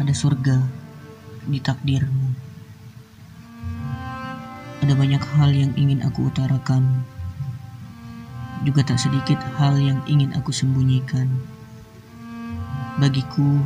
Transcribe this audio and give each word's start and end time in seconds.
ada 0.00 0.16
surga 0.16 0.56
di 1.44 1.60
takdirmu. 1.60 2.32
Ada 4.80 4.96
banyak 4.96 5.20
hal 5.36 5.52
yang 5.52 5.76
ingin 5.76 6.00
aku 6.00 6.32
utarakan, 6.32 7.04
juga 8.64 8.80
tak 8.80 8.96
sedikit 8.96 9.36
hal 9.60 9.76
yang 9.76 10.00
ingin 10.08 10.32
aku 10.32 10.56
sembunyikan. 10.56 11.28
Bagiku, 12.96 13.60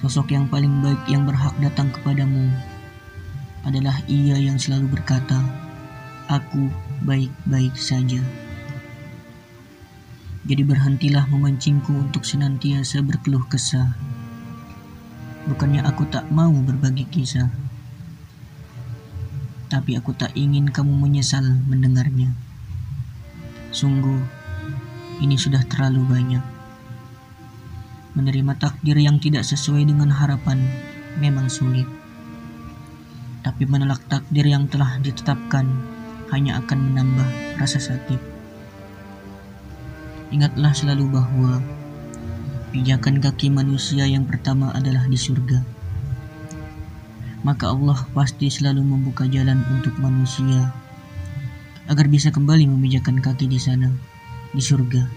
sosok 0.00 0.32
yang 0.32 0.48
paling 0.48 0.80
baik 0.80 1.04
yang 1.12 1.28
berhak 1.28 1.52
datang 1.60 1.92
kepadamu 1.92 2.48
adalah 3.68 4.00
ia 4.08 4.40
yang 4.40 4.56
selalu 4.56 4.96
berkata, 4.96 5.36
"Aku 6.32 6.72
baik-baik 7.04 7.76
saja." 7.76 8.24
Jadi 10.48 10.64
berhentilah 10.64 11.28
memancingku 11.28 11.92
untuk 11.92 12.24
senantiasa 12.24 13.04
berkeluh 13.04 13.44
kesah. 13.52 13.92
Bukannya 15.48 15.80
aku 15.80 16.04
tak 16.12 16.28
mau 16.28 16.52
berbagi 16.52 17.08
kisah, 17.08 17.48
tapi 19.72 19.96
aku 19.96 20.12
tak 20.12 20.32
ingin 20.36 20.68
kamu 20.68 20.92
menyesal 20.92 21.44
mendengarnya. 21.68 22.32
Sungguh, 23.72 24.20
ini 25.20 25.36
sudah 25.36 25.64
terlalu 25.68 26.04
banyak. 26.08 26.44
Menerima 28.16 28.56
takdir 28.60 28.96
yang 29.00 29.20
tidak 29.20 29.44
sesuai 29.44 29.88
dengan 29.88 30.12
harapan 30.12 30.60
memang 31.20 31.52
sulit. 31.52 31.88
Tapi 33.44 33.64
menolak 33.68 34.04
takdir 34.08 34.44
yang 34.48 34.68
telah 34.68 35.00
ditetapkan 35.00 35.64
hanya 36.32 36.60
akan 36.60 36.92
menambah 36.92 37.28
rasa 37.60 37.80
sakit. 37.80 38.20
Ingatlah 40.28 40.76
selalu 40.76 41.08
bahwa 41.08 41.64
pijakan 42.68 43.18
kaki 43.24 43.48
manusia 43.48 44.04
yang 44.04 44.28
pertama 44.28 44.70
adalah 44.76 45.08
di 45.08 45.16
surga. 45.16 45.64
Maka 47.42 47.72
Allah 47.72 48.04
pasti 48.12 48.52
selalu 48.52 48.84
membuka 48.84 49.24
jalan 49.24 49.64
untuk 49.72 49.96
manusia 49.96 50.68
agar 51.88 52.04
bisa 52.12 52.28
kembali 52.28 52.68
memijakan 52.68 53.24
kaki 53.24 53.48
di 53.48 53.56
sana, 53.56 53.88
di 54.52 54.60
surga. 54.60 55.08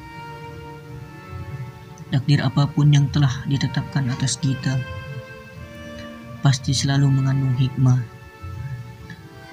Takdir 2.11 2.43
apa 2.43 2.67
pun 2.67 2.91
yang 2.91 3.07
telah 3.11 3.31
ditetapkan 3.47 4.07
atas 4.11 4.35
kita 4.39 4.75
pasti 6.41 6.73
selalu 6.73 7.07
mengandung 7.07 7.53
hikmah. 7.55 8.01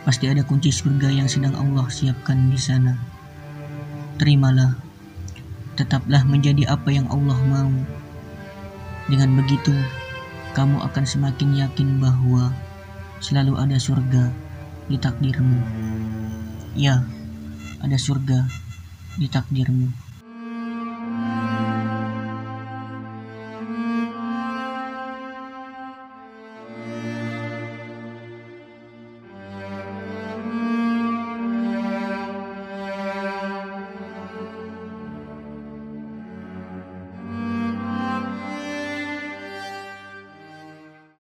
Pasti 0.08 0.24
ada 0.26 0.40
kunci 0.40 0.72
surga 0.72 1.12
yang 1.12 1.28
sedang 1.28 1.52
Allah 1.54 1.84
siapkan 1.92 2.48
di 2.48 2.56
sana. 2.56 2.96
Terimalah 4.16 4.87
tetaplah 5.78 6.26
menjadi 6.26 6.74
apa 6.74 6.90
yang 6.90 7.06
Allah 7.06 7.38
mau. 7.46 7.70
Dengan 9.06 9.38
begitu, 9.38 9.70
kamu 10.58 10.82
akan 10.82 11.04
semakin 11.06 11.54
yakin 11.54 12.02
bahwa 12.02 12.50
selalu 13.22 13.54
ada 13.54 13.78
surga 13.78 14.34
di 14.90 14.98
takdirmu. 14.98 15.62
Ya, 16.74 17.06
ada 17.78 17.94
surga 17.94 18.50
di 19.22 19.30
takdirmu. 19.30 20.07